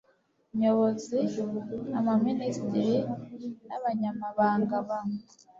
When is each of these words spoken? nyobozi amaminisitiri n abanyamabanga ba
nyobozi 0.59 1.19
amaminisitiri 1.99 2.95
n 3.67 3.69
abanyamabanga 3.77 4.75
ba 4.87 4.99